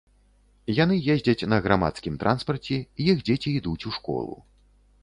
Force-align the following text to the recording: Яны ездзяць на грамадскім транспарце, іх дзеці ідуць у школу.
Яны 0.83 0.95
ездзяць 1.15 1.47
на 1.53 1.59
грамадскім 1.65 2.17
транспарце, 2.25 2.75
іх 3.07 3.25
дзеці 3.29 3.57
ідуць 3.63 3.81
у 3.93 3.97
школу. 4.01 4.35